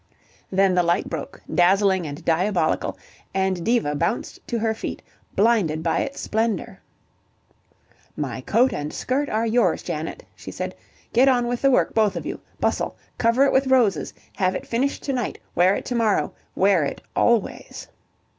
Then 0.51 0.73
the 0.73 0.81
light 0.81 1.07
broke, 1.11 1.43
dazzling 1.53 2.07
and 2.07 2.25
diabolical, 2.25 2.97
and 3.35 3.63
Diva 3.63 3.93
bounced 3.93 4.39
to 4.47 4.57
her 4.57 4.73
feet, 4.73 4.99
blinded 5.35 5.83
by 5.83 5.99
its 5.99 6.19
splendour. 6.19 6.79
"My 8.17 8.41
coat 8.41 8.73
and 8.73 8.91
skirt 8.91 9.29
are 9.29 9.45
yours, 9.45 9.83
Janet," 9.83 10.23
she 10.35 10.49
said. 10.49 10.73
"Get 11.13 11.27
on 11.27 11.45
with 11.45 11.61
the 11.61 11.69
work 11.69 11.93
both 11.93 12.15
of 12.15 12.25
you. 12.25 12.39
Bustle. 12.59 12.97
Cover 13.19 13.45
it 13.45 13.51
with 13.51 13.67
roses. 13.67 14.11
Have 14.37 14.55
it 14.55 14.65
finished 14.65 15.03
to 15.03 15.13
night. 15.13 15.37
Wear 15.53 15.75
it 15.75 15.85
to 15.85 15.93
morrow. 15.95 16.33
Wear 16.55 16.83
it 16.83 17.03
always." 17.15 17.87